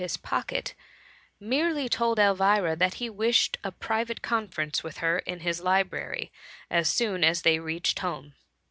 his 0.01 0.17
pocket, 0.17 0.73
merely 1.39 1.87
told 1.87 2.17
Elvira, 2.17 2.75
that 2.75 2.95
he 2.95 3.07
wished 3.07 3.59
a 3.63 3.71
private 3.71 4.23
conference 4.23 4.83
with 4.83 4.97
her 4.97 5.19
in 5.19 5.41
his 5.41 5.61
hbrary, 5.61 6.31
as 6.71 6.89
soon 6.89 7.23
as 7.23 7.43
they 7.43 7.59
reached 7.59 7.99
home. 7.99 8.33